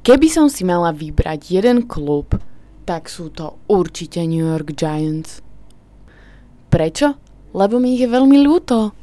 [0.00, 2.32] Keby som si mala vybrať jeden klub,
[2.88, 5.44] tak sú to určite New York Giants.
[6.72, 7.20] Prečo?
[7.52, 8.96] Lebo mi ich je veľmi ľúto.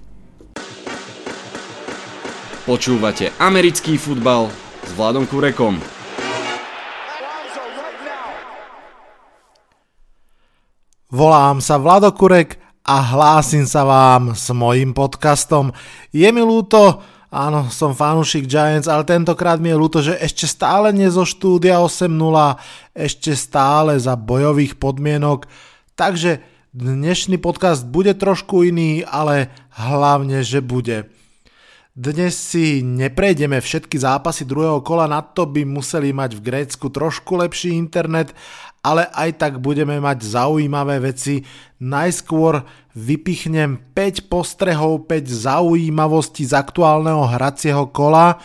[2.65, 4.49] Počúvate americký futbal
[4.81, 5.78] s Vladom Kurekom.
[11.14, 15.77] Volám sa Vlado Kurek a hlásim sa vám s mojím podcastom.
[16.09, 20.96] Je mi ľúto, áno, som fanúšik Giants, ale tentokrát mi je ľúto, že ešte stále
[20.96, 22.14] nie zo štúdia 8.0,
[22.95, 25.48] ešte stále za bojových podmienok,
[26.00, 26.40] takže
[26.72, 31.12] dnešný podcast bude trošku iný, ale hlavne, že bude.
[31.98, 37.41] Dnes si neprejdeme všetky zápasy druhého kola, na to by museli mať v Grécku trošku
[37.41, 38.38] lepší internet,
[38.86, 41.41] ale aj tak budeme mať zaujímavé veci.
[41.81, 42.62] Najskôr
[42.98, 48.42] vypichnem 5 postrehov, 5 zaujímavostí z aktuálneho hracieho kola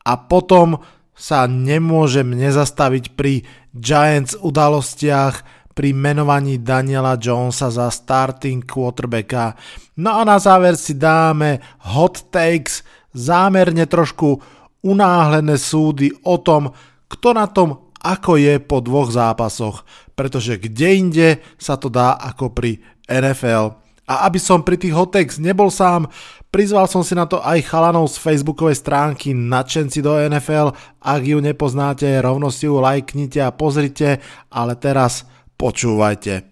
[0.00, 0.80] a potom
[1.12, 3.44] sa nemôžem nezastaviť pri
[3.76, 9.56] Giants udalostiach, pri menovaní Daniela Jonesa za starting quarterbacka.
[10.00, 14.40] No a na záver si dáme hot takes, zámerne trošku
[14.84, 16.72] unáhlené súdy o tom,
[17.08, 22.50] kto na tom ako je po dvoch zápasoch, pretože kde inde sa to dá ako
[22.50, 23.81] pri NFL.
[24.06, 26.10] A aby som pri tých hotex nebol sám,
[26.50, 30.74] prizval som si na to aj chalanov z facebookovej stránky Nadšenci do NFL.
[30.98, 34.18] Ak ju nepoznáte, rovno si ju lajknite a pozrite,
[34.50, 35.22] ale teraz
[35.62, 36.42] Počúvajte.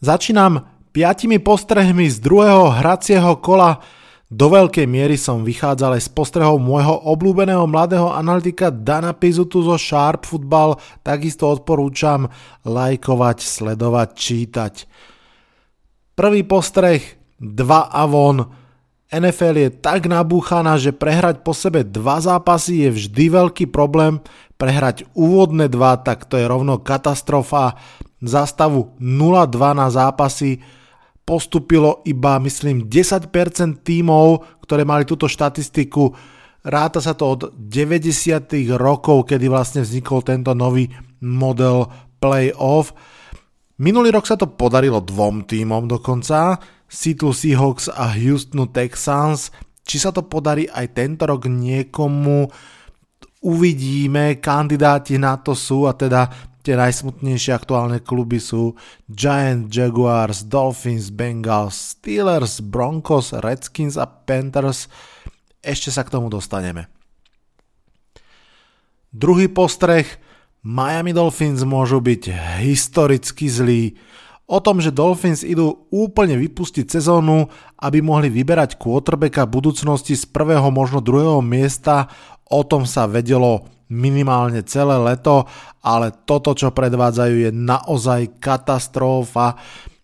[0.00, 3.80] Začínam piatimi postrehmi z druhého hracieho kola.
[4.30, 9.74] Do veľkej miery som vychádzal aj z postrehov môjho obľúbeného mladého analytika Dana Pizutu zo
[9.74, 12.30] Sharp Football, takisto odporúčam
[12.62, 14.74] lajkovať, sledovať, čítať.
[16.14, 17.02] Prvý postreh,
[17.42, 18.46] 2 a von,
[19.10, 24.22] NFL je tak nabúchaná, že prehrať po sebe dva zápasy je vždy veľký problém,
[24.54, 27.74] prehrať úvodné dva, tak to je rovno katastrofa.
[28.22, 30.62] Za stavu 0-2 na zápasy
[31.30, 33.30] postupilo iba, myslím, 10%
[33.86, 36.10] tímov, ktoré mali túto štatistiku.
[36.66, 38.50] Ráta sa to od 90.
[38.74, 40.90] rokov, kedy vlastne vznikol tento nový
[41.22, 41.86] model
[42.18, 42.90] playoff.
[43.78, 46.58] Minulý rok sa to podarilo dvom tímom dokonca,
[46.90, 49.54] Seattle Seahawks a Houstonu Texans.
[49.86, 52.50] Či sa to podarí aj tento rok niekomu,
[53.46, 54.42] uvidíme.
[54.42, 58.76] Kandidáti na to sú, a teda tie najsmutnejšie aktuálne kluby sú
[59.08, 64.88] Giants, Jaguars, Dolphins, Bengals, Steelers, Broncos, Redskins a Panthers.
[65.60, 66.88] Ešte sa k tomu dostaneme.
[69.10, 70.06] Druhý postreh.
[70.60, 72.22] Miami Dolphins môžu byť
[72.60, 73.96] historicky zlí.
[74.44, 77.48] O tom, že Dolphins idú úplne vypustiť sezónu,
[77.80, 82.12] aby mohli vyberať quarterbacka budúcnosti z prvého, možno druhého miesta,
[82.50, 85.44] o tom sa vedelo minimálne celé leto,
[85.82, 89.58] ale toto, čo predvádzajú, je naozaj katastrófa.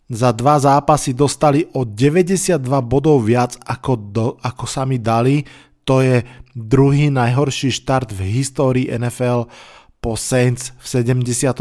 [0.07, 5.43] Za dva zápasy dostali o 92 bodov viac, ako, do, ako sa mi dali.
[5.87, 9.47] To je druhý najhorší štart v histórii NFL
[10.03, 11.59] po Saints v 73.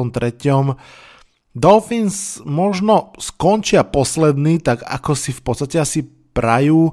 [1.56, 6.04] Dolphins možno skončia posledný, tak ako si v podstate asi
[6.36, 6.92] prajú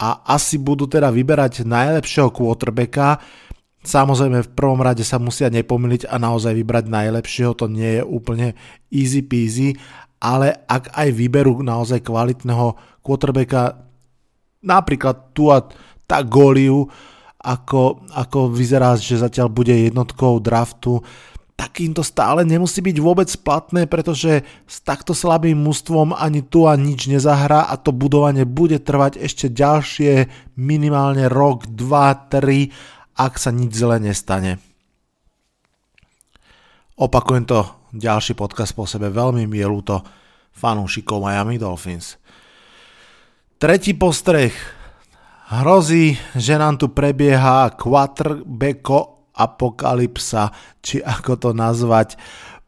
[0.00, 3.22] a asi budú teda vyberať najlepšieho quarterbacka.
[3.80, 8.52] Samozrejme v prvom rade sa musia nepomýliť a naozaj vybrať najlepšieho, to nie je úplne
[8.92, 9.72] easy peasy,
[10.20, 13.80] ale ak aj vyberú naozaj kvalitného quarterbacka,
[14.60, 15.64] napríklad tu a
[16.04, 16.84] tá Goliu,
[17.40, 21.00] ako, ako vyzerá, že zatiaľ bude jednotkou draftu,
[21.56, 27.08] takýmto stále nemusí byť vôbec platné, pretože s takto slabým mústvom ani tu a nič
[27.08, 32.72] nezahrá a to budovanie bude trvať ešte ďalšie minimálne rok, dva, tri,
[33.20, 34.56] ak sa nič zle nestane.
[36.96, 37.60] Opakujem to,
[37.92, 40.00] ďalší podcast po sebe, veľmi mi je ľúto
[40.56, 42.16] fanúšikov Miami Dolphins.
[43.60, 44.52] Tretí postreh.
[45.52, 52.16] Hrozí, že nám tu prebieha quarterbacko apokalypsa, či ako to nazvať.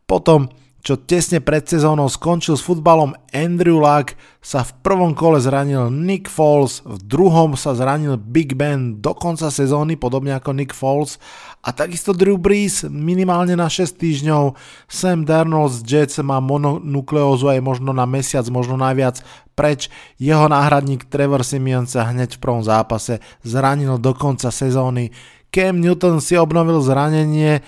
[0.05, 0.53] Potom,
[0.83, 6.27] čo tesne pred sezónou skončil s futbalom Andrew Luck, sa v prvom kole zranil Nick
[6.27, 11.23] Foles, v druhom sa zranil Big Ben do konca sezóny, podobne ako Nick Foles,
[11.63, 14.59] a takisto Drew Brees minimálne na 6 týždňov,
[14.91, 19.23] Sam Darnold z Jets má mononukleózu aj možno na mesiac, možno najviac.
[19.55, 19.87] Preč,
[20.19, 25.15] jeho náhradník Trevor Simeon sa hneď v prvom zápase zranil do konca sezóny,
[25.53, 27.61] Cam Newton si obnovil zranenie,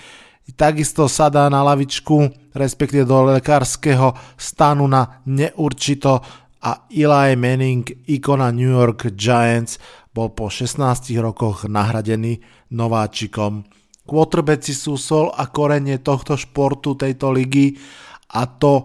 [0.52, 6.20] takisto sadá na lavičku, respektíve do lekárskeho stanu na neurčito
[6.64, 9.80] a Eli Manning, ikona New York Giants,
[10.12, 12.40] bol po 16 rokoch nahradený
[12.72, 13.64] nováčikom.
[14.04, 17.76] Quarterbacki sú sol a korenie tohto športu, tejto ligy
[18.36, 18.84] a to,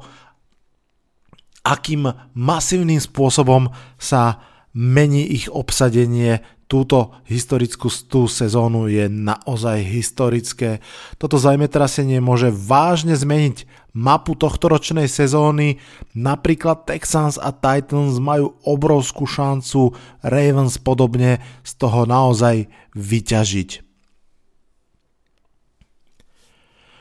[1.64, 3.68] akým masívnym spôsobom
[4.00, 4.40] sa
[4.74, 6.40] mení ich obsadenie
[6.70, 10.86] túto historickú tú sezónu je naozaj historické.
[11.18, 13.66] Toto zajmetrasenie môže vážne zmeniť
[13.98, 15.82] mapu tohto ročnej sezóny.
[16.14, 23.70] Napríklad Texans a Titans majú obrovskú šancu Ravens podobne z toho naozaj vyťažiť.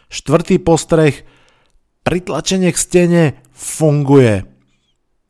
[0.09, 1.29] Štvrtý postreh.
[2.09, 4.49] Pritlačenie k stene funguje.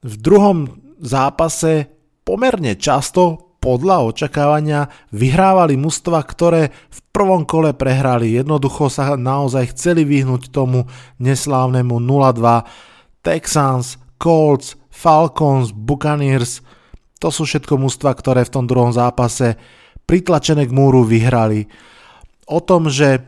[0.06, 1.90] V druhom zápase
[2.22, 8.38] pomerne často podľa očakávania vyhrávali mužstva, ktoré v prvom kole prehrali.
[8.38, 10.86] Jednoducho sa naozaj chceli vyhnúť tomu
[11.18, 12.66] neslávnemu 0-2.
[13.22, 16.62] Texans, Colts, Falcons, Buccaneers,
[17.18, 19.58] to sú všetko mužstva, ktoré v tom druhom zápase
[20.06, 21.66] pritlačené k múru vyhrali.
[22.46, 23.26] O tom, že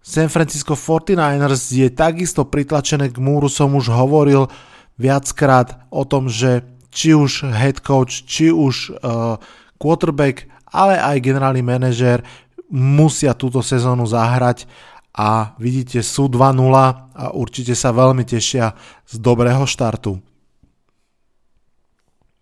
[0.00, 4.48] San Francisco 49ers je takisto pritlačené k múru, som už hovoril
[4.96, 9.36] viackrát o tom, že či už head coach, či už uh,
[9.76, 12.24] quarterback, ale aj generálny manažér
[12.68, 14.68] musia túto sezónu zahrať
[15.18, 18.76] a vidíte sú 2-0 a určite sa veľmi tešia
[19.08, 20.20] z dobrého štartu.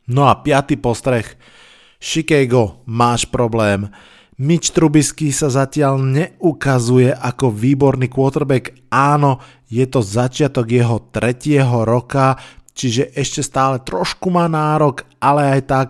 [0.07, 1.27] No a piatý postreh.
[1.99, 3.91] Chicago, máš problém.
[4.37, 8.77] Mitch Trubisky sa zatiaľ neukazuje ako výborný quarterback.
[8.93, 9.41] Áno,
[9.73, 12.37] je to začiatok jeho tretieho roka,
[12.77, 15.89] čiže ešte stále trošku má nárok, ale aj tak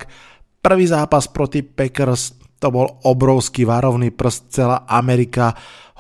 [0.63, 5.53] prvý zápas proti Packers to bol obrovský varovný prst, celá Amerika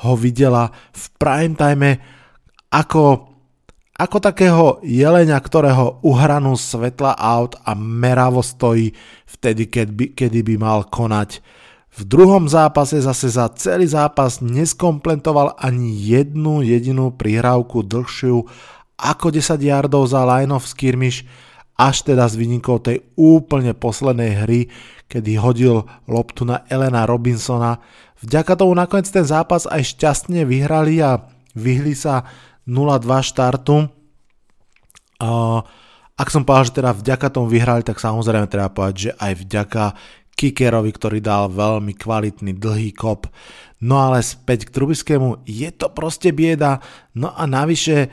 [0.07, 2.01] ho videla v prime time
[2.73, 3.29] ako,
[3.99, 8.97] ako takého jelenia, ktorého uhranú svetla aut a meravo stojí
[9.29, 11.45] vtedy, keď by, kedy by mal konať.
[11.97, 18.45] V druhom zápase zase za celý zápas neskomplentoval ani jednu jedinú prihrávku dlhšiu
[18.97, 21.25] ako 10 yardov za line of skirmish,
[21.77, 24.61] až teda s výnikou tej úplne poslednej hry,
[25.13, 27.79] kedy hodil loptu na Elena Robinsona.
[28.25, 31.21] Vďaka tomu nakoniec ten zápas aj šťastne vyhrali a
[31.53, 32.25] vyhli sa
[32.65, 33.93] 0-2 štartu.
[35.21, 35.61] Uh,
[36.17, 39.85] ak som povedal, že teda vďaka tomu vyhrali, tak samozrejme treba povedať, že aj vďaka
[40.37, 43.29] kickerovi, ktorý dal veľmi kvalitný dlhý kop.
[43.85, 46.81] No ale späť k Trubiskému, je to proste bieda.
[47.17, 48.13] No a navyše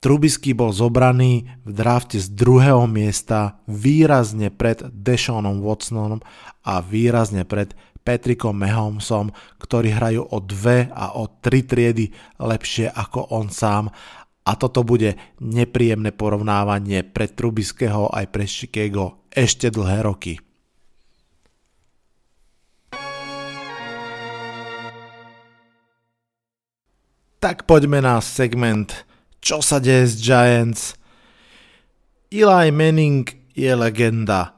[0.00, 6.24] Trubisky bol zobraný v drafte z druhého miesta výrazne pred Deshaunom Watsonom
[6.64, 9.28] a výrazne pred Patrickom Mahomesom,
[9.60, 13.92] ktorí hrajú o dve a o tri triedy lepšie ako on sám
[14.48, 20.40] a toto bude nepríjemné porovnávanie pre Trubiského aj pre Chicago ešte dlhé roky.
[27.36, 29.09] Tak poďme na segment
[29.40, 30.82] čo sa deje s Giants.
[32.30, 33.26] Eli Manning
[33.56, 34.54] je legenda.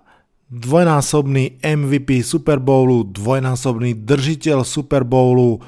[0.53, 5.65] Dvojnásobný MVP Super Bowlu, dvojnásobný držiteľ Super Bowlu,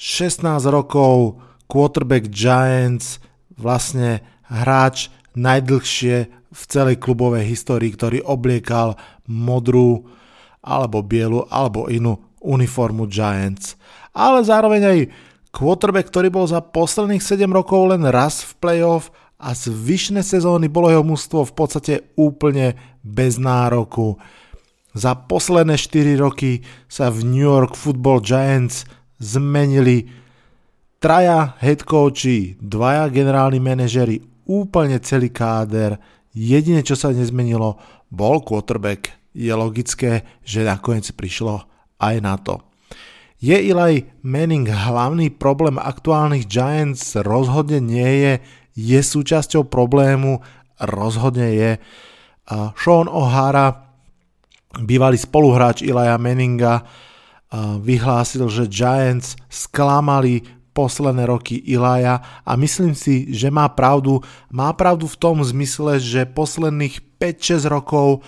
[0.00, 3.20] 16 rokov quarterback Giants,
[3.60, 6.16] vlastne hráč najdlhšie
[6.54, 8.96] v celej klubovej histórii, ktorý obliekal
[9.28, 10.06] modrú
[10.64, 13.76] alebo bielu alebo inú uniformu Giants.
[14.14, 14.98] Ale zároveň aj
[15.54, 20.90] Quarterback, ktorý bol za posledných 7 rokov len raz v playoff a zvyšné sezóny bolo
[20.90, 22.74] jeho mústvo v podstate úplne
[23.06, 24.18] bez nároku.
[24.98, 28.82] Za posledné 4 roky sa v New York Football Giants
[29.22, 30.10] zmenili
[30.98, 36.02] traja head coachi, dvaja generálni manažery, úplne celý káder.
[36.34, 37.78] Jediné, čo sa nezmenilo,
[38.10, 39.14] bol quarterback.
[39.30, 41.62] Je logické, že nakoniec prišlo
[42.02, 42.73] aj na to.
[43.44, 47.12] Je Eli Manning hlavný problém aktuálnych Giants?
[47.12, 48.32] Rozhodne nie je.
[48.72, 50.40] Je súčasťou problému?
[50.80, 51.70] Rozhodne je.
[52.72, 53.92] Sean O'Hara,
[54.80, 56.88] bývalý spoluhráč Ilya Manninga,
[57.84, 60.40] vyhlásil, že Giants sklamali
[60.72, 64.24] posledné roky Ilaja a myslím si, že má pravdu.
[64.56, 68.24] Má pravdu v tom zmysle, že posledných 5-6 rokov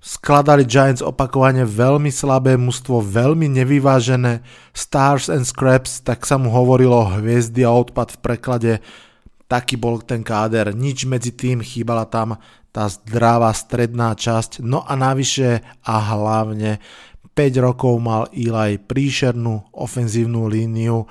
[0.00, 4.40] Skladali Giants opakovane veľmi slabé mužstvo, veľmi nevyvážené.
[4.72, 8.72] Stars and Scraps, tak sa mu hovorilo hviezdy a odpad v preklade.
[9.44, 12.40] Taký bol ten káder, nič medzi tým, chýbala tam
[12.72, 14.64] tá zdravá stredná časť.
[14.64, 16.80] No a navyše a hlavne
[17.36, 21.04] 5 rokov mal Eli príšernú ofenzívnu líniu.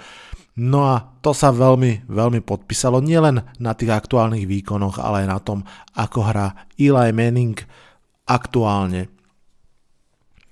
[0.58, 5.40] No a to sa veľmi, veľmi podpísalo nielen na tých aktuálnych výkonoch, ale aj na
[5.40, 5.60] tom,
[5.94, 7.54] ako hrá Eli Manning
[8.30, 9.10] aktuálne.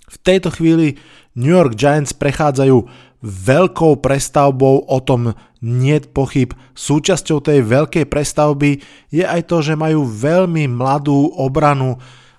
[0.09, 0.97] V tejto chvíli
[1.37, 2.77] New York Giants prechádzajú
[3.21, 6.53] veľkou prestavbou, o tom nie pochyb.
[6.77, 11.97] Súčasťou tej veľkej prestavby je aj to, že majú veľmi mladú obranu.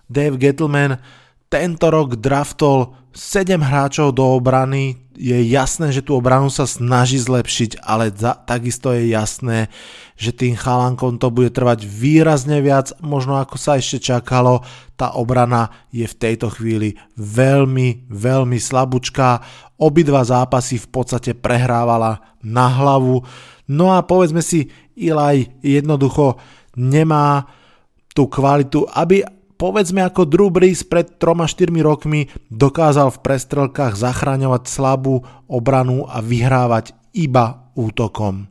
[0.08, 0.98] Dave Gettleman
[1.48, 7.82] tento rok draftol 7 hráčov do obrany, je jasné, že tú obranu sa snaží zlepšiť,
[7.82, 9.66] ale za, takisto je jasné,
[10.14, 14.62] že tým chalankom to bude trvať výrazne viac, možno ako sa ešte čakalo.
[14.94, 19.42] Tá obrana je v tejto chvíli veľmi, veľmi slabúčká.
[19.82, 23.26] Obidva zápasy v podstate prehrávala na hlavu.
[23.66, 26.38] No a povedzme si, Eli jednoducho
[26.74, 27.46] nemá
[28.14, 29.22] tú kvalitu, aby
[29.58, 36.94] povedzme ako Drew Brees pred 3-4 rokmi dokázal v prestrelkách zachraňovať slabú obranu a vyhrávať
[37.12, 38.46] iba útokom.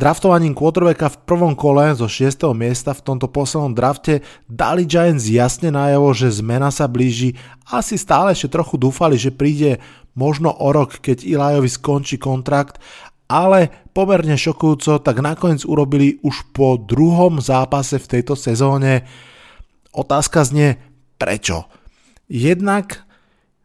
[0.00, 2.56] Draftovaním quarterbacka v prvom kole zo 6.
[2.56, 7.36] miesta v tomto poslednom drafte dali Giants jasne najavo, že zmena sa blíži.
[7.68, 9.76] Asi stále ešte trochu dúfali, že príde
[10.16, 12.80] možno o rok, keď Ilajovi skončí kontrakt,
[13.28, 19.04] ale pomerne šokujúco tak nakoniec urobili už po druhom zápase v tejto sezóne
[19.90, 20.78] Otázka znie,
[21.18, 21.66] prečo?
[22.30, 23.02] Jednak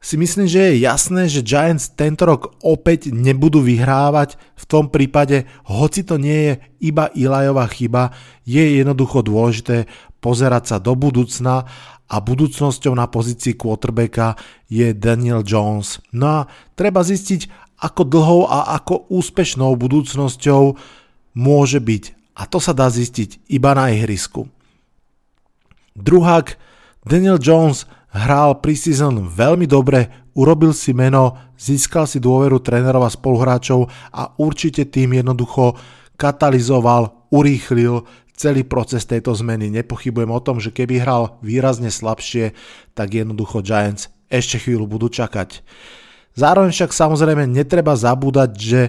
[0.06, 4.38] si myslím, že je jasné, že Giants tento rok opäť nebudú vyhrávať.
[4.54, 6.54] V tom prípade, hoci to nie je
[6.94, 8.14] iba Ilajová chyba,
[8.46, 9.90] je jednoducho dôležité
[10.22, 11.66] pozerať sa do budúcna
[12.06, 14.38] a budúcnosťou na pozícii quarterbacka
[14.70, 15.98] je Daniel Jones.
[16.14, 20.64] No a treba zistiť, ako dlhou a ako úspešnou budúcnosťou
[21.34, 22.04] môže byť.
[22.38, 24.48] A to sa dá zistiť iba na ihrisku.
[25.96, 26.60] Druhák
[27.08, 33.88] Daniel Jones hral preseason veľmi dobre, urobil si meno, získal si dôveru trénerov a spoluhráčov
[34.12, 35.80] a určite tým jednoducho
[36.20, 38.04] katalizoval, urýchlil
[38.36, 39.72] celý proces tejto zmeny.
[39.72, 42.52] Nepochybujem o tom, že keby hral výrazne slabšie,
[42.92, 45.64] tak jednoducho Giants ešte chvíľu budú čakať.
[46.36, 48.82] Zároveň však samozrejme netreba zabúdať, že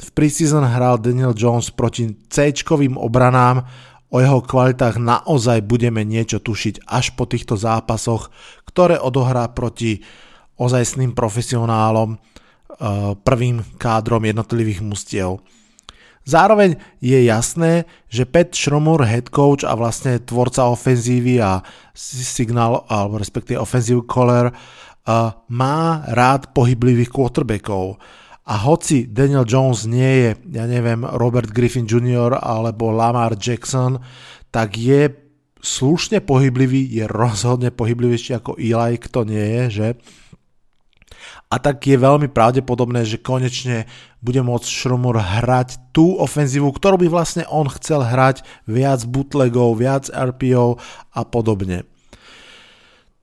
[0.00, 2.50] v preseason hral Daniel Jones proti c
[2.96, 3.68] obranám
[4.14, 8.30] O jeho kvalitách naozaj budeme niečo tušiť až po týchto zápasoch,
[8.62, 10.06] ktoré odohrá proti
[10.54, 12.18] ozajstným profesionálom, e,
[13.18, 15.42] prvým kádrom jednotlivých mustiev.
[16.22, 21.66] Zároveň je jasné, že Pat Schromur, head coach a vlastne tvorca ofenzívy a
[21.98, 24.54] signál, alebo respektíve offensive caller, e,
[25.50, 27.98] má rád pohyblivých quarterbackov.
[28.44, 32.36] A hoci Daniel Jones nie je, ja neviem, Robert Griffin Jr.
[32.36, 33.96] alebo Lamar Jackson,
[34.52, 35.08] tak je
[35.64, 39.88] slušne pohyblivý, je rozhodne pohyblivejší ako Eli, kto nie je, že?
[41.48, 43.88] A tak je veľmi pravdepodobné, že konečne
[44.20, 50.12] bude môcť Šrumur hrať tú ofenzívu, ktorú by vlastne on chcel hrať, viac bootlegov, viac
[50.12, 50.76] RPO
[51.16, 51.88] a podobne.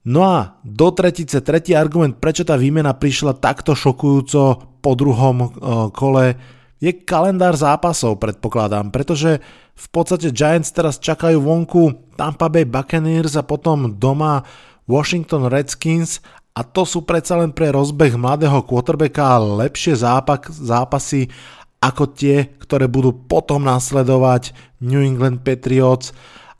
[0.02, 4.42] No a do tretice, tretí argument, prečo tá výmena prišla takto šokujúco
[4.82, 5.50] po druhom uh,
[5.94, 6.34] kole,
[6.82, 9.38] je kalendár zápasov, predpokladám, pretože
[9.78, 14.42] v podstate Giants teraz čakajú vonku Tampa Bay Buccaneers a potom doma
[14.90, 16.18] Washington Redskins
[16.52, 21.30] a to sú predsa len pre rozbeh mladého quarterbacka lepšie zápak, zápasy
[21.78, 24.50] ako tie, ktoré budú potom nasledovať
[24.82, 26.10] New England Patriots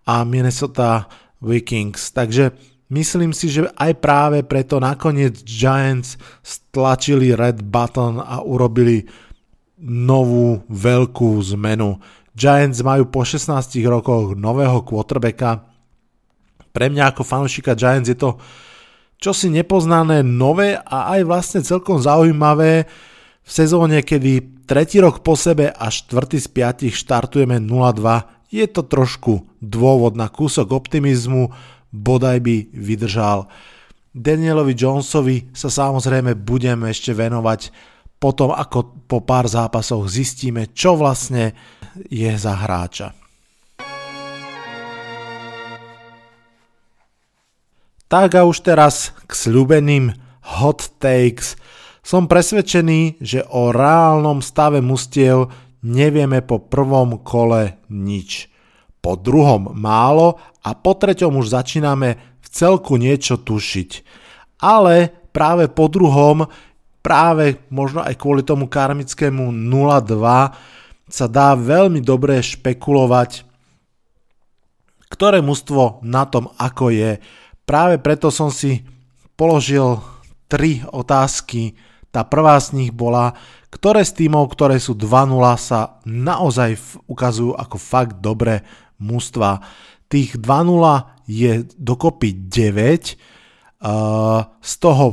[0.07, 1.11] a Minnesota
[1.43, 2.15] Vikings.
[2.15, 9.09] Takže Myslím si, že aj práve preto nakoniec Giants stlačili red button a urobili
[9.81, 11.97] novú veľkú zmenu.
[12.37, 15.65] Giants majú po 16 rokoch nového quarterbacka.
[16.69, 18.37] Pre mňa ako fanúšika Giants je to
[19.17, 22.85] čosi nepoznané, nové a aj vlastne celkom zaujímavé
[23.41, 28.53] v sezóne, kedy tretí rok po sebe a štvrtý z piatich štartujeme 0-2.
[28.53, 31.57] Je to trošku dôvod na kúsok optimizmu,
[31.93, 33.47] bodaj by vydržal.
[34.13, 37.73] Danielovi Jonesovi sa samozrejme budeme ešte venovať
[38.21, 41.53] potom, ako po pár zápasoch zistíme, čo vlastne
[42.09, 43.17] je za hráča.
[48.07, 50.13] Tak a už teraz k sľubeným
[50.61, 51.57] hot takes.
[52.05, 55.49] Som presvedčený, že o reálnom stave mustiev
[55.81, 58.52] nevieme po prvom kole nič
[59.03, 63.91] po druhom málo a po treťom už začíname v celku niečo tušiť.
[64.63, 66.47] Ale práve po druhom,
[67.03, 73.43] práve možno aj kvôli tomu karmickému 0-2 sa dá veľmi dobre špekulovať,
[75.11, 77.19] ktoré mužstvo na tom ako je.
[77.67, 78.87] Práve preto som si
[79.35, 79.99] položil
[80.47, 81.75] tri otázky
[82.13, 83.33] Tá prvá z nich bola,
[83.73, 86.77] ktoré z tímov, ktoré sú 2-0, sa naozaj
[87.09, 88.61] ukazujú ako fakt dobré
[89.03, 89.59] mužstva.
[90.07, 93.19] Tých 2-0 je dokopy 9,
[94.63, 95.07] z toho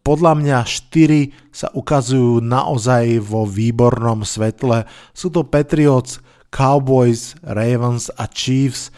[0.00, 4.88] podľa mňa 4 sa ukazujú naozaj vo výbornom svetle.
[5.16, 6.20] Sú to Patriots,
[6.52, 8.92] Cowboys, Ravens a Chiefs.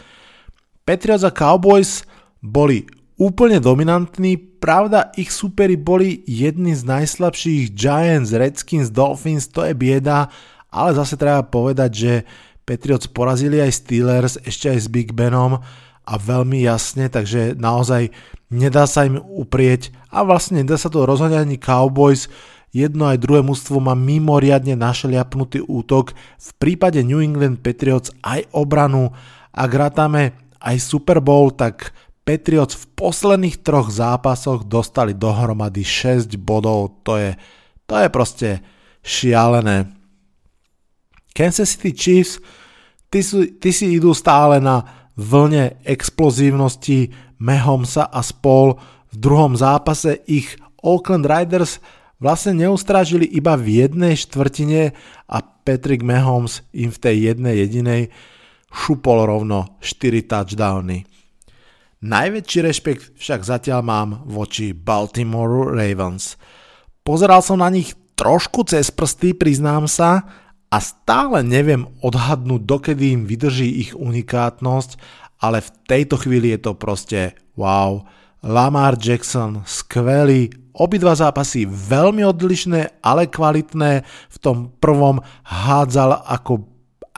[0.83, 2.07] Patriots a Cowboys
[2.39, 9.75] boli úplne dominantní, pravda ich superi boli jedni z najslabších Giants, Redskins, Dolphins, to je
[9.75, 10.27] bieda,
[10.73, 12.13] ale zase treba povedať, že
[12.63, 15.59] Patriots porazili aj Steelers, ešte aj s Big Benom
[16.03, 18.11] a veľmi jasne, takže naozaj
[18.51, 22.27] nedá sa im uprieť a vlastne nedá sa to rozhodne ani Cowboys,
[22.75, 29.15] jedno aj druhé mužstvo má mimoriadne našeliapnutý útok, v prípade New England Patriots aj obranu,
[29.53, 31.91] ak rátame aj Super Bowl, tak
[32.23, 37.31] Patriots v posledných troch zápasoch dostali dohromady 6 bodov, to je,
[37.83, 38.49] to je proste
[39.03, 40.02] šialené.
[41.33, 42.37] Kansas City Chiefs,
[43.09, 43.25] ty,
[43.57, 48.77] ty si idú stále na vlne explozívnosti Mahomesa a spol.
[49.13, 51.77] V druhom zápase ich Oakland Riders
[52.17, 54.95] vlastne neustrážili iba v jednej štvrtine
[55.29, 58.01] a Patrick Mahomes im v tej jednej jedinej
[58.73, 61.05] šupol rovno 4 touchdowny.
[62.03, 66.35] Najväčší rešpekt však zatiaľ mám voči Baltimore Ravens.
[66.99, 70.27] Pozeral som na nich trošku cez prsty, priznám sa,
[70.73, 74.97] a stále neviem odhadnúť, dokedy im vydrží ich unikátnosť,
[75.37, 78.01] ale v tejto chvíli je to proste wow.
[78.41, 84.01] Lamar Jackson, skvelý, obidva zápasy veľmi odlišné, ale kvalitné.
[84.33, 86.65] V tom prvom hádzal ako,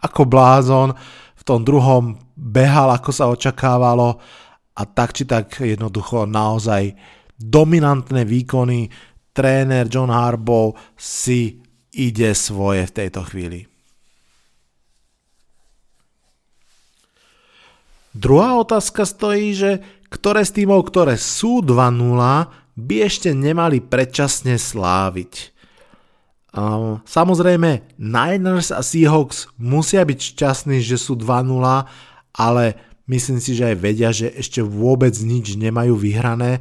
[0.03, 0.91] ako blázon,
[1.39, 4.19] v tom druhom behal ako sa očakávalo
[4.75, 6.91] a tak či tak jednoducho naozaj
[7.39, 8.91] dominantné výkony.
[9.31, 11.64] Tréner John Harbaugh si
[11.95, 13.71] ide svoje v tejto chvíli.
[18.15, 19.71] Druhá otázka stojí, že
[20.11, 21.95] ktoré z týmov, ktoré sú 2-0,
[22.75, 25.55] by ešte nemali predčasne sláviť.
[26.55, 31.51] Um, samozrejme, Niners a Seahawks musia byť šťastní, že sú 2-0,
[32.35, 36.57] ale Myslím si, že aj vedia, že ešte vôbec nič nemajú vyhrané.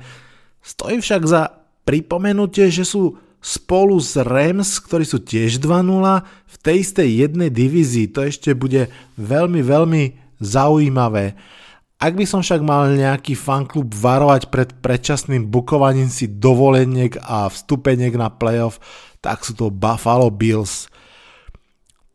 [0.60, 1.42] Stojí však za
[1.88, 8.08] pripomenutie, že sú spolu s Rams, ktorí sú tiež 2-0, v tej istej jednej divízii.
[8.16, 8.88] To ešte bude
[9.20, 10.02] veľmi, veľmi
[10.40, 11.36] zaujímavé.
[12.00, 18.16] Ak by som však mal nejaký fanklub varovať pred predčasným bukovaním si dovoleniek a vstupeniek
[18.16, 18.80] na playoff,
[19.20, 20.88] tak sú to Buffalo Bills.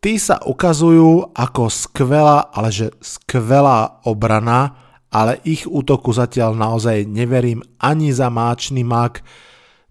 [0.00, 4.78] Tí sa ukazujú ako skvelá, ale že skvelá obrana,
[5.10, 9.22] ale ich útoku zatiaľ naozaj neverím ani za máčný mak.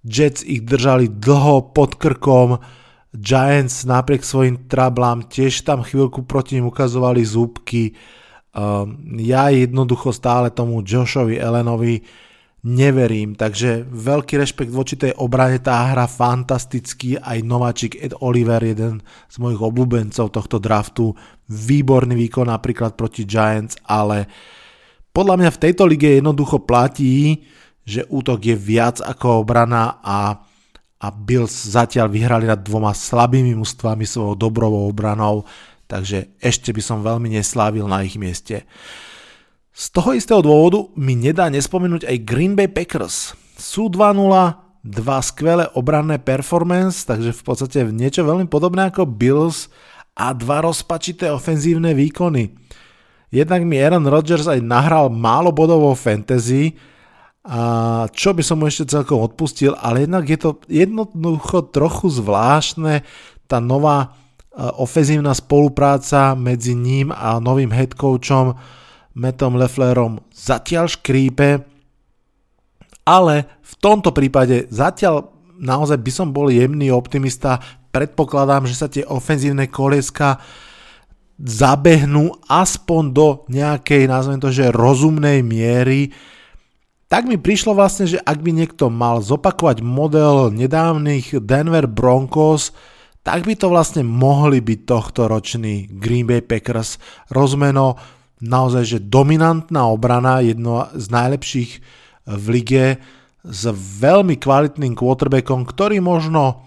[0.04, 2.60] Jets ich držali dlho pod krkom,
[3.10, 7.98] Giants napriek svojim trablám tiež tam chvíľku proti nim ukazovali zúbky.
[8.54, 12.06] Um, ja jednoducho stále tomu Joshovi Elenovi
[12.60, 19.00] neverím, takže veľký rešpekt voči tej obrane, tá hra fantastický, aj nováčik Ed Oliver, jeden
[19.32, 21.16] z mojich obľúbencov tohto draftu,
[21.48, 24.28] výborný výkon napríklad proti Giants, ale
[25.16, 27.42] podľa mňa v tejto lige jednoducho platí,
[27.90, 30.46] že útok je viac ako obrana a,
[31.02, 35.50] a Bills zatiaľ vyhrali nad dvoma slabými mústvami svojou dobrovou obranou,
[35.90, 38.70] takže ešte by som veľmi neslávil na ich mieste.
[39.74, 43.34] Z toho istého dôvodu mi nedá nespomenúť aj Green Bay Packers.
[43.58, 44.14] Sú 2-0,
[44.86, 49.72] dva skvelé obranné performance, takže v podstate niečo veľmi podobné ako Bills
[50.20, 52.52] a dva rozpačité ofenzívne výkony.
[53.32, 56.76] Jednak mi Aaron Rodgers aj nahral málo bodov vo fantasy,
[57.48, 57.62] a
[58.12, 63.08] čo by som mu ešte celkom odpustil, ale jednak je to jednoducho trochu zvláštne,
[63.48, 64.08] tá nová e,
[64.76, 68.60] ofenzívna spolupráca medzi ním a novým headcoachom
[69.16, 71.64] Metom Lefflerom zatiaľ škrípe,
[73.08, 77.60] ale v tomto prípade zatiaľ naozaj by som bol jemný optimista,
[77.96, 80.40] predpokladám, že sa tie ofenzívne kolieska
[81.40, 86.12] zabehnú aspoň do nejakej, nazvem to, že rozumnej miery,
[87.10, 92.70] tak mi prišlo vlastne, že ak by niekto mal zopakovať model nedávnych Denver Broncos,
[93.26, 97.02] tak by to vlastne mohli byť tohto ročný Green Bay Packers.
[97.34, 97.98] Rozmeno
[98.40, 101.72] naozaj, že dominantná obrana, jedno z najlepších
[102.30, 102.86] v lige
[103.42, 106.62] s veľmi kvalitným quarterbackom, ktorý možno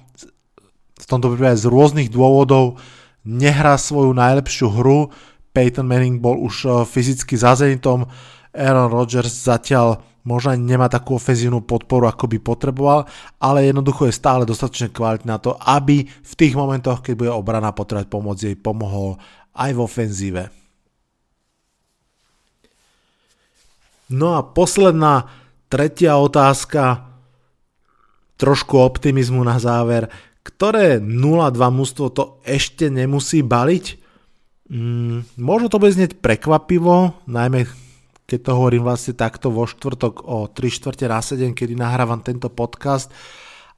[0.99, 2.83] v tomto prípade z rôznych dôvodov
[3.23, 5.15] nehrá svoju najlepšiu hru.
[5.55, 8.09] Peyton Manning bol už e, fyzicky za zenitom,
[8.57, 13.01] Aaron Rodgers zatiaľ možno nemá takú ofenzívnu podporu, ako by potreboval,
[13.43, 17.75] ale jednoducho je stále dostatočne kvalitný na to, aby v tých momentoch, keď bude obrana
[17.75, 19.19] potrebovať pomoc, jej pomohol
[19.53, 20.43] aj v ofenzíve.
[24.13, 25.33] No a posledná,
[25.73, 27.09] tretia otázka,
[28.37, 30.11] trošku optimizmu na záver.
[30.43, 34.03] Ktoré 0-2 mužstvo to ešte nemusí baliť?
[34.73, 37.71] Mm, možno to bude znieť prekvapivo, najmä
[38.33, 42.49] keď to hovorím vlastne takto vo štvrtok o 3 čtvrte na 7, kedy nahrávam tento
[42.49, 43.13] podcast,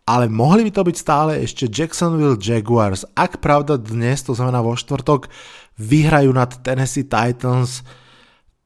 [0.06, 3.02] ale mohli by to byť stále ešte Jacksonville Jaguars.
[3.18, 5.26] Ak pravda dnes, to znamená vo štvrtok,
[5.74, 7.82] vyhrajú nad Tennessee Titans,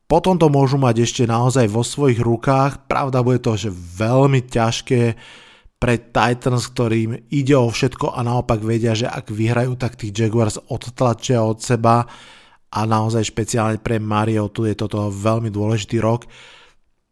[0.05, 2.85] potom to môžu mať ešte naozaj vo svojich rukách.
[2.85, 5.17] Pravda bude to, že veľmi ťažké
[5.81, 10.61] pre Titans, ktorým ide o všetko a naopak vedia, že ak vyhrajú, tak tých Jaguars
[10.69, 12.05] odtlačia od seba
[12.69, 16.29] a naozaj špeciálne pre Mario tu je toto veľmi dôležitý rok.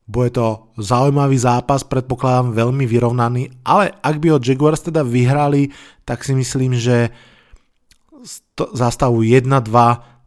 [0.06, 5.74] Bude to zaujímavý zápas, predpokladám veľmi vyrovnaný, ale ak by ho Jaguars teda vyhrali,
[6.06, 7.10] tak si myslím, že
[8.56, 9.50] za stavu 1-2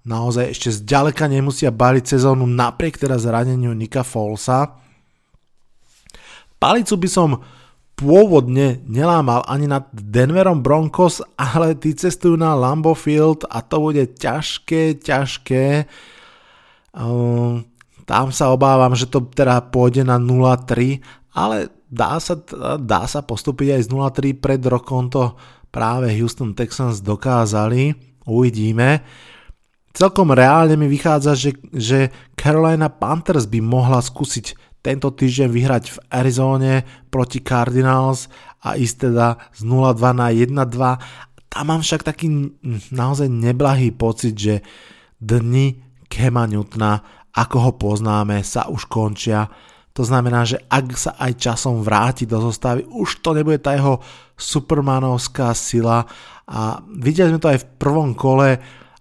[0.04, 4.80] naozaj ešte zďaleka nemusia baliť sezónu napriek teda zraneniu Nika Folsa.
[6.60, 7.30] Palicu by som
[8.00, 14.16] pôvodne nelámal ani nad Denverom Broncos, ale tí cestujú na Lambo Field a to bude
[14.16, 15.84] ťažké, ťažké.
[16.96, 17.68] Um,
[18.08, 21.04] tam sa obávam, že to teda pôjde na 0-3,
[21.36, 22.40] ale dá sa,
[22.80, 24.40] dá sa postúpiť aj z 0-3.
[24.40, 25.36] Pred rokom to
[25.68, 27.94] práve Houston Texans dokázali.
[28.24, 29.04] Uvidíme.
[29.92, 35.98] Celkom reálne mi vychádza, že, že Carolina Panthers by mohla skúsiť tento týždeň vyhrať v
[36.08, 36.74] Arizóne
[37.12, 38.32] proti Cardinals
[38.64, 41.50] a ísť teda z 0-2 na 1-2.
[41.50, 42.56] Tam mám však taký
[42.94, 44.56] naozaj neblahý pocit, že
[45.20, 47.00] dni Kema Newtona,
[47.36, 49.46] ako ho poznáme, sa už končia.
[49.94, 54.00] To znamená, že ak sa aj časom vráti do zostavy, už to nebude tá jeho
[54.40, 56.08] supermanovská sila
[56.48, 58.58] a videli sme to aj v prvom kole,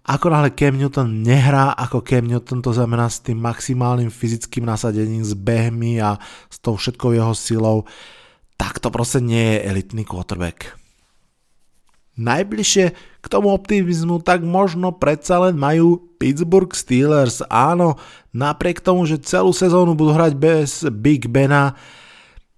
[0.08, 5.20] ako náhle Cam Newton nehrá ako Cam Newton, to znamená s tým maximálnym fyzickým nasadením,
[5.20, 6.16] s behmi a
[6.48, 7.84] s tou všetkou jeho silou,
[8.56, 10.72] tak to proste nie je elitný quarterback.
[12.18, 12.84] Najbližšie
[13.22, 17.46] k tomu optimizmu tak možno predsa len majú Pittsburgh Steelers.
[17.46, 17.94] Áno,
[18.34, 21.78] napriek tomu, že celú sezónu budú hrať bez Big Bena,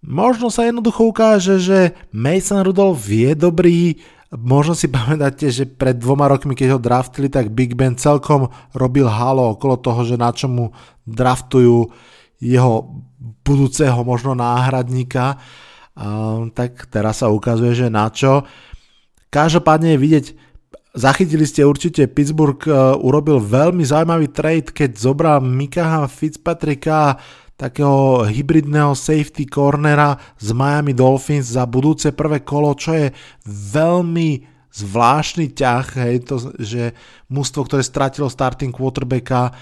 [0.01, 6.31] možno sa jednoducho ukáže, že Mason Rudolph je dobrý, Možno si pamätáte, že pred dvoma
[6.31, 10.71] rokmi, keď ho draftili, tak Big Ben celkom robil halo okolo toho, že na čomu
[11.07, 11.91] draftujú
[12.41, 12.73] jeho
[13.45, 15.37] budúceho možno náhradníka.
[15.93, 18.47] Um, tak teraz sa ukazuje, že na čo.
[19.29, 20.27] Každopádne je vidieť,
[20.97, 27.21] zachytili ste určite, Pittsburgh uh, urobil veľmi zaujímavý trade, keď zobral Mikaha Fitzpatricka
[27.61, 33.13] takého hybridného safety cornera z Miami Dolphins za budúce prvé kolo, čo je
[33.45, 36.97] veľmi zvláštny ťah, hej, to, že
[37.29, 39.53] mústvo, ktoré stratilo starting quarterbacka,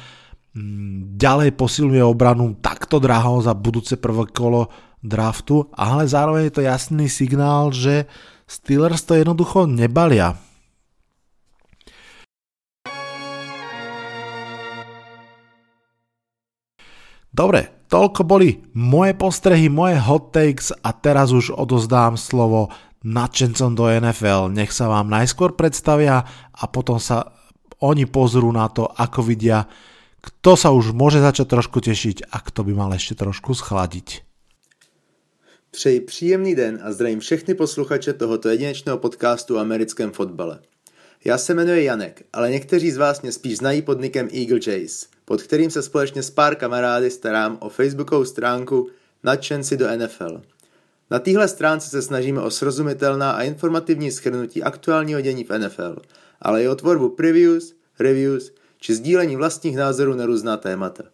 [0.54, 4.70] mm, ďalej posilňuje obranu takto draho za budúce prvé kolo
[5.02, 8.06] draftu, ale zároveň je to jasný signál, že
[8.48, 10.47] Steelers to jednoducho nebalia.
[17.38, 22.68] Dobre, Toľko boli moje postrehy, moje hot takes a teraz už odozdám slovo
[23.01, 24.53] nadšencom do NFL.
[24.53, 27.33] Nech sa vám najskôr predstavia a potom sa
[27.81, 29.64] oni pozrú na to, ako vidia,
[30.20, 34.20] kto sa už môže začať trošku tešiť a kto by mal ešte trošku schladiť.
[35.70, 40.61] Přeji příjemný den a zdravím všechny posluchače tohoto jedinečného podcastu o americkém fotbale.
[41.24, 45.07] Já se jmenuji Janek, ale někteří z vás mě spíš znají pod nikem Eagle Chase–
[45.28, 48.88] pod kterým se společně s pár kamarády starám o facebookovou stránku
[49.24, 50.42] Nadšenci do NFL.
[51.10, 55.96] Na téhle stránce se snažíme o srozumitelná a informativní schrnutí aktuálního dění v NFL,
[56.42, 61.04] ale i o tvorbu previews, reviews či sdílení vlastních názorů na různá témata.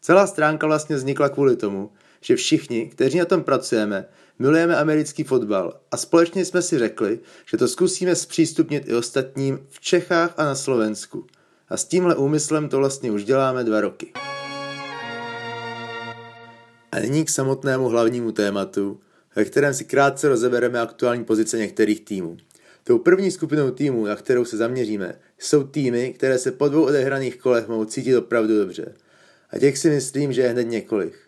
[0.00, 5.80] Celá stránka vlastně vznikla kvůli tomu, že všichni, kteří na tom pracujeme, milujeme americký fotbal
[5.90, 7.18] a společně jsme si řekli,
[7.50, 11.26] že to zkusíme zpřístupnit i ostatním v Čechách a na Slovensku–
[11.74, 14.12] a s tímhle úmyslem to vlastně už děláme dva roky.
[16.92, 19.00] A nyní k samotnému hlavnímu tématu,
[19.36, 22.36] ve kterém si krátce rozebereme aktuální pozice některých týmů.
[22.84, 27.36] Tou první skupinou týmů, na kterou se zaměříme, jsou týmy, které se po dvou odehraných
[27.36, 28.94] kolech mohou cítit opravdu dobře.
[29.50, 31.18] A těch si myslím, že je hned několik.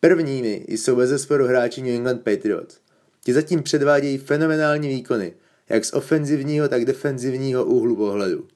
[0.00, 2.78] Prvními jsou bez zesporu hráči New England Patriots.
[3.24, 5.34] Ti zatím předvádějí fenomenální výkony,
[5.68, 8.46] jak z ofenzivního, tak defenzivního úhlu pohledu.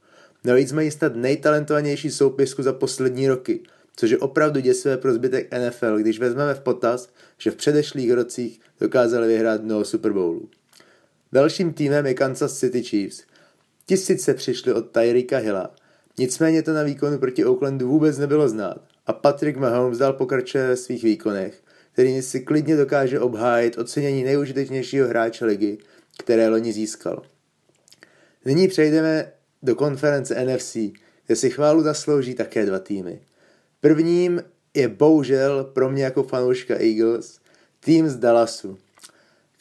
[0.44, 3.60] Navíc mají snad nejtalentovanější soupisku za poslední roky,
[3.96, 8.60] což je opravdu děsivé pro zbytek NFL, když vezmeme v potaz, že v předešlých rocích
[8.80, 10.48] dokázali vyhrát mnoho Super Bowlů.
[11.32, 13.22] Dalším týmem je Kansas City Chiefs.
[13.86, 15.74] Ti sice přišli od Tyrika Hilla,
[16.18, 20.76] nicméně to na výkonu proti Oaklandu vůbec nebylo znát a Patrick Mahomes dal pokračuje ve
[20.76, 25.78] svých výkonech, který si klidně dokáže obhájit ocenění nejužitečnějšího hráče ligy,
[26.18, 27.22] které loni získal.
[28.44, 30.76] Nyní přejdeme do konference NFC,
[31.26, 33.20] kde si chválu zaslouží také dva týmy.
[33.80, 34.42] Prvním
[34.74, 37.40] je bohužel pro mě jako fanouška Eagles
[37.80, 38.78] tým z Dallasu.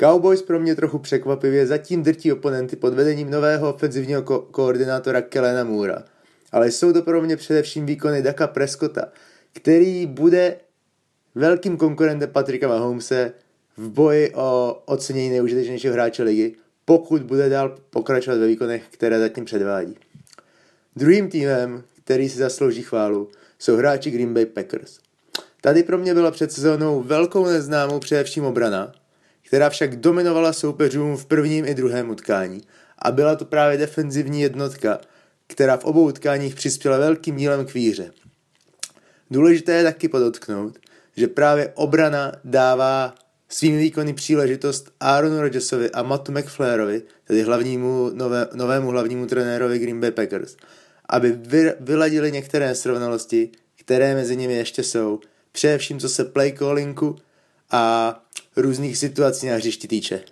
[0.01, 5.63] Cowboys pro mě trochu překvapivě zatím drtí oponenty pod vedením nového ofenzivního ko- koordinátora Kelena
[5.63, 6.03] Moora.
[6.51, 9.11] Ale jsou to pro mě především výkony Daka Prescotta,
[9.53, 10.57] který bude
[11.35, 13.33] velkým konkurentem Patricka Mahomese
[13.77, 16.55] v boji o ocenění neužitečnějšího hráče ligy,
[16.89, 19.95] pokud bude dál pokračovat ve výkonech, které zatím předvádí.
[20.95, 24.99] Druhým týmem, který si zaslouží chválu, jsou hráči Green Bay Packers.
[25.61, 28.91] Tady pro mě byla před sezónou velkou neznámou především obrana,
[29.47, 32.61] která však dominovala soupeřům v prvním i druhém utkání.
[32.99, 34.99] A byla to právě defenzivní jednotka,
[35.47, 38.11] která v obou utkáních přispěla velkým dílem k víře.
[39.31, 40.79] Důležité je taky podotknout,
[41.15, 43.15] že právě obrana dává
[43.49, 50.01] svými výkony příležitost Aaronu Rodgersovi a Mattu McFlairovi, tedy hlavnímu, nové, novému hlavnímu trenérovi Green
[50.01, 50.55] Bay Packers,
[51.09, 55.19] aby vy, vyladili některé srovnalosti, které mezi nimi ještě jsou,
[55.51, 57.15] především co se play callingu
[57.71, 58.13] a
[58.55, 60.23] různých situací na hřišti týče.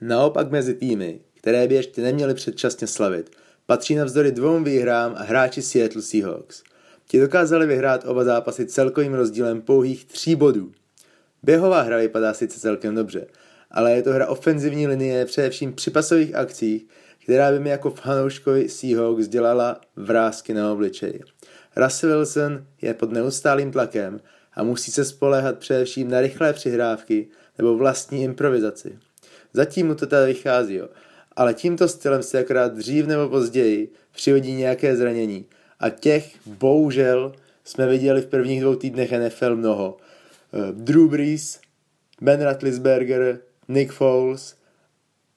[0.00, 5.62] Naopak mezi týmy, které by ještě neměly předčasně slavit, patří navzdory dvou výhrám a hráči
[5.62, 6.62] Seattle Seahawks.
[7.10, 10.72] Ti dokázali vyhrát oba zápasy celkovým rozdílem pouhých tří bodů.
[11.42, 13.26] Běhová hra vypadá sice celkem dobře,
[13.70, 16.86] ale je to hra ofenzivní linie především při pasových akcích,
[17.22, 21.20] která by mi jako fanouškovi Seahawks dělala vrázky na obličeji.
[21.76, 24.20] Russell Wilson je pod neustálým tlakem
[24.54, 28.98] a musí se spoléhat především na rychlé přihrávky nebo vlastní improvizaci.
[29.52, 30.88] Zatím mu to tady vychází, jo.
[31.36, 35.46] ale tímto stylem se akorát dřív nebo později přihodí nějaké zranění
[35.80, 37.32] a těch bohužel
[37.64, 39.96] jsme viděli v prvních dvou týdnech NFL mnoho.
[40.52, 41.60] Eh, Drew Brees,
[42.20, 44.56] Ben Ratlisberger, Nick Foles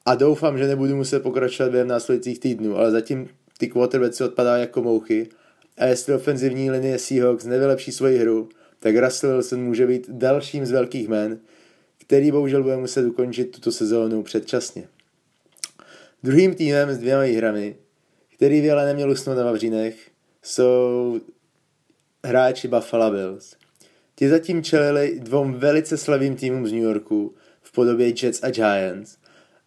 [0.06, 4.82] a doufám, že nebudu muset pokračovat během následujících týdnů, ale zatím ty quarterbacki odpadají jako
[4.82, 5.30] mouchy
[5.77, 8.49] a jestli ofenzivní linie Seahawks nevylepší svoji hru,
[8.80, 11.39] tak Russell Wilson může být dalším z velkých men,
[11.97, 14.88] který bohužel bude muset ukončit tuto sezónu předčasně.
[16.23, 17.75] Druhým týmem s dvěma výhrami,
[18.36, 20.11] který by ale neměl usnout na Vavřínech,
[20.43, 21.19] jsou
[22.25, 23.56] hráči Buffalo Bills.
[24.15, 29.17] Ti zatím čelili dvou velice slavým týmům z New Yorku v podobě Jets a Giants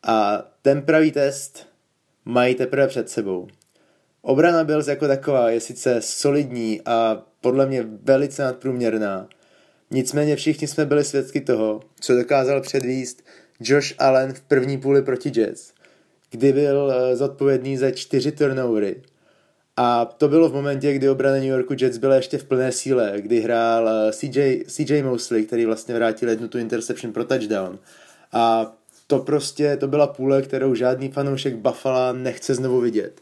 [0.02, 1.66] a ten pravý test
[2.24, 3.48] mají teprve před sebou.
[4.22, 9.28] Obrana Bills jako taková je sice solidní a podle mě velice nadprůměrná,
[9.90, 13.22] nicméně všichni jsme byli svědky toho, co dokázal předvíst
[13.60, 15.72] Josh Allen v první půli proti Jets,
[16.30, 19.02] kdy byl eh, zodpovědný za čtyři turnovery.
[19.76, 23.12] A to bylo v momentě, kdy obrana New Yorku Jets byla ještě v plné síle,
[23.16, 27.78] kdy hrál eh, CJ, CJ Mosley, který vlastně vrátil jednu tu interception pro touchdown.
[28.32, 28.74] A
[29.06, 33.20] to prostě, to byla půle, kterou žádný fanoušek Buffalo nechce znovu vidět.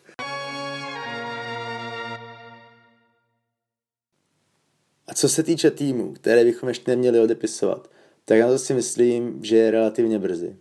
[5.06, 7.90] A co se týče týmu, které bychom ještě neměli odepisovat,
[8.24, 10.56] tak na to si myslím, že je relativně brzy.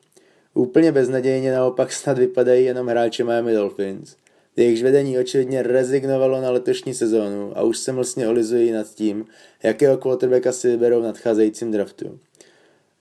[0.54, 4.16] Úplně beznadějně naopak snad vypadají jenom hráči Miami Dolphins.
[4.56, 9.26] Jejichž vedení očividně rezignovalo na letošní sezónu a už se mlsně olizují nad tím,
[9.64, 12.20] jakého quarterbacka si vyberou v nadcházejícím draftu.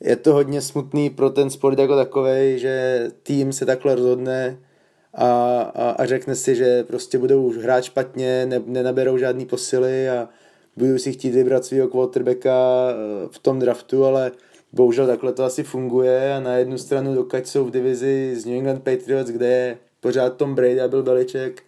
[0.01, 4.59] Je to hodně smutný pro ten sport jako takový, že tým se takhle rozhodne
[5.15, 10.29] a, a, a řekne si, že prostě budou hrát špatně, ne, nenaberou žádný posily a
[10.77, 14.33] budu si chtít vybrat svého quarterbacka eh, v tom draftu, ale
[14.73, 18.55] bohužel takhle to asi funguje a na jednu stranu dokud jsou v divizi z New
[18.55, 21.63] England Patriots, kde je pořád Tom Brady a byl Beliček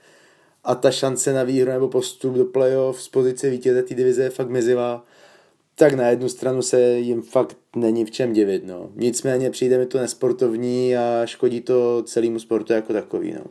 [0.64, 4.30] a ta šance na výhru nebo postup do playoff z pozice vítěze té divize je
[4.30, 5.04] fakt mizivá,
[5.74, 8.66] tak na jednu stranu se jim fakt není v čem divit.
[8.66, 8.90] No.
[8.94, 13.32] Nicméně přijde mi to nesportovní a škodí to celému sportu jako takový.
[13.32, 13.44] No.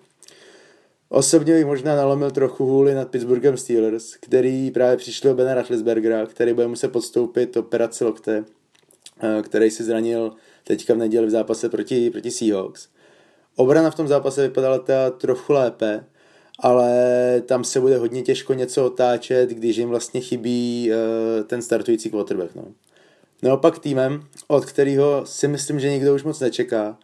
[1.10, 6.26] Osobně bych možná nalomil trochu hůli nad Pittsburghem Steelers, který právě přišli o Bena Rachlisbergera,
[6.26, 8.46] který bude muset podstoupit operaci lokte,
[9.24, 12.88] eh, který si zranil teďka v neděli v zápase proti, proti Seahawks.
[13.56, 16.06] Obrana v tom zápase vypadala teda trochu lépe,
[16.60, 16.92] ale
[17.46, 22.56] tam se bude hodně těžko něco otáčet, když jim vlastně chybí uh, ten startující quarterback.
[22.56, 22.64] No.
[23.44, 26.98] Naopak týmem, od kterého si myslím, že nikdo už moc nečeká,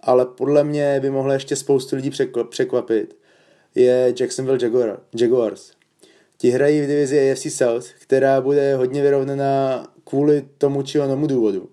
[0.00, 2.10] ale podle mě by mohlo ještě spoustu lidí
[2.48, 3.16] překvapit,
[3.74, 5.72] je Jacksonville Jaguar, Jaguars.
[6.36, 11.68] Ti hrají v divizi AFC South, která bude hodně vyrovnaná kvůli tomu či onomu důvodu.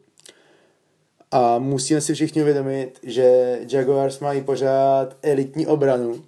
[1.31, 6.23] A musíme si všichni uvědomit, že Jaguars mají pořád elitní obranu.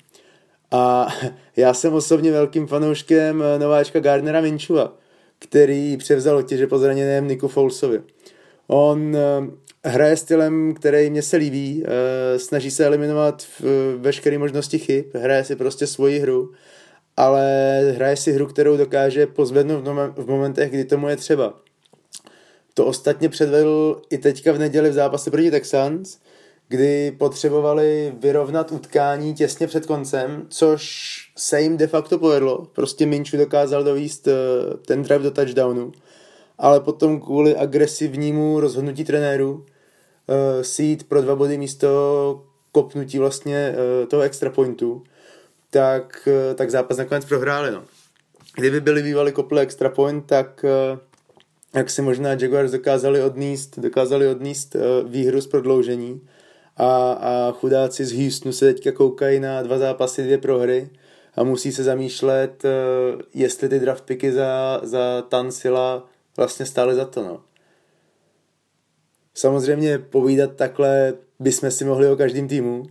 [0.71, 1.07] A
[1.55, 4.97] já jsem osobně velkým fanouškem nováčka Gardnera Minchua,
[5.39, 8.01] který převzal otěže po zraněném Niku Folesovi.
[8.67, 13.45] On eh, hraje stylem, který mě se líbí, eh, snaží se eliminovat
[13.97, 16.51] veškeré možnosti chyb, hraje si prostě svoji hru,
[17.17, 19.87] ale hraje si hru, kterou dokáže pozvednout
[20.17, 21.62] v momentech, kdy tomu je třeba.
[22.73, 26.17] To ostatně předvedl i teďka v neděli v zápase proti Texans,
[26.67, 30.83] kdy potřebovali vyrovnat utkání těsně před koncem, což
[31.37, 32.67] se jim de facto povedlo.
[32.73, 34.33] Prostě Minchu dokázal dovíst eh,
[34.85, 35.91] ten drive do touchdownu,
[36.57, 39.65] ale potom kvůli agresivnímu rozhodnutí trenéru uh,
[40.61, 45.03] sít pro dva body místo kopnutí vlastně uh, toho extra pointu,
[45.69, 47.71] tak, tak zápas nakonec prohráli.
[47.71, 47.83] No.
[48.55, 50.65] Kdyby byli bývali kopli extra point, tak
[51.73, 56.21] jak si možná Jaguars dokázali odníst, dokázali odníst uh, výhru z prodloužení
[56.77, 60.89] a, a chudáci z Houstonu se teďka koukají na dva zápasy, dvě prohry
[61.35, 67.05] a musí se zamýšlet, uh, jestli ty draft picky za, za Tansila vlastně stály za
[67.05, 67.23] to.
[67.23, 67.41] No.
[69.33, 72.83] Samozřejmě povídat takhle bychom si mohli o každém týmu,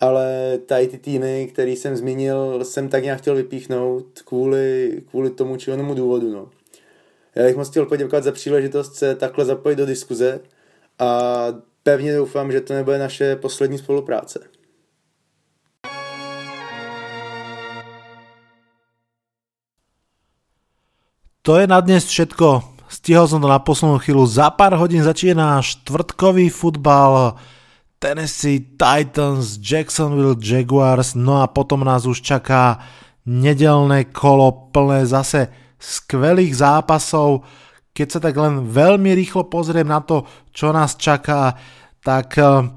[0.00, 5.56] ale tady ty týmy, který jsem zmínil, jsem tak nějak chtěl vypíchnout kvůli, kvůli tomu
[5.56, 6.32] či onomu důvodu.
[6.32, 6.50] No.
[7.34, 10.40] Já bych moc chtěl poděkovat za příležitost se takhle zapojit do diskuze
[10.98, 11.46] a
[11.82, 14.40] pevně doufám, že to nebude naše poslední spolupráce.
[21.42, 22.62] To je na dnes všetko.
[22.90, 24.28] Stihol som to na poslednú chvíľu.
[24.28, 27.38] Za pár hodín začína štvrtkový futbal
[27.96, 32.82] Tennessee Titans, Jacksonville Jaguars, no a potom nás už čaká
[33.24, 35.48] nedelné kolo plné zase
[35.80, 37.48] skvelých zápasov.
[37.90, 41.56] Keď sa tak len veľmi rýchlo pozriem na to, čo nás čaká,
[42.04, 42.68] tak eh,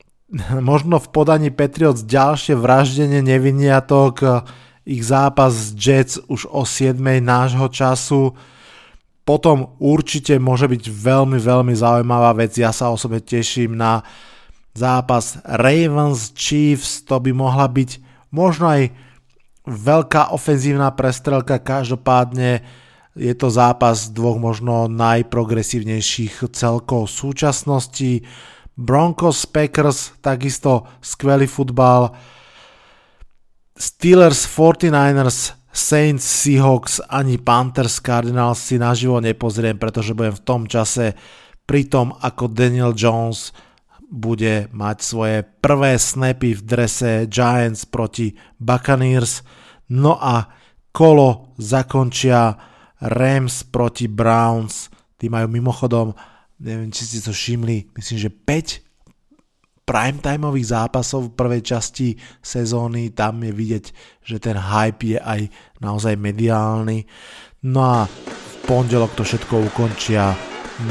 [0.60, 4.44] možno v podaní Patriots ďalšie vraždenie neviniatok,
[4.88, 8.32] ich zápas s Jets už o 7 nášho času.
[9.28, 12.56] Potom určite môže byť veľmi, veľmi zaujímavá vec.
[12.56, 14.00] Ja sa osobne teším na
[14.72, 17.04] zápas Ravens Chiefs.
[17.04, 18.00] To by mohla byť
[18.32, 18.88] možno aj
[19.68, 22.64] veľká ofenzívna prestrelka, každopádne
[23.18, 28.22] je to zápas dvoch možno najprogresívnejších celkov súčasnosti.
[28.78, 32.14] Broncos Packers, takisto skvelý futbal.
[33.74, 41.14] Steelers 49ers, Saints Seahawks ani Panthers Cardinals si naživo nepozriem, pretože budem v tom čase
[41.66, 43.52] pri tom, ako Daniel Jones
[44.08, 49.44] bude mať svoje prvé snapy v drese Giants proti Buccaneers.
[49.94, 50.44] No a
[50.92, 52.56] kolo zakončia
[52.98, 54.90] Rams proti Browns.
[55.18, 56.14] Tí majú mimochodom,
[56.62, 62.12] neviem, či ste to všimli, myslím, že 5 primetimeových zápasov v prvej časti
[62.44, 63.16] sezóny.
[63.16, 63.84] Tam je vidieť,
[64.20, 65.48] že ten hype je aj
[65.80, 67.08] naozaj mediálny.
[67.64, 70.36] No a v pondelok to všetko ukončia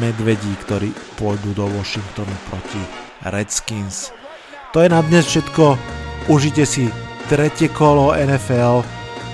[0.02, 2.82] medvedí, ktorí pôjdu do Washingtonu proti
[3.30, 4.12] Redskins.
[4.74, 5.78] To je na dnes všetko.
[6.28, 6.92] Užite si
[7.28, 8.88] tretie kolo NFL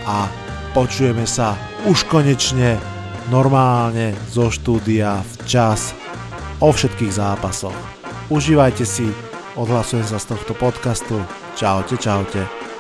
[0.10, 0.26] a
[0.74, 1.54] počujeme sa
[1.86, 2.82] už konečne
[3.30, 5.94] normálne zo štúdia včas
[6.58, 7.78] o všetkých zápasoch.
[8.34, 9.06] Užívajte si,
[9.54, 11.22] odhlasujem sa z tohto podcastu.
[11.54, 12.73] Čaute, čaute.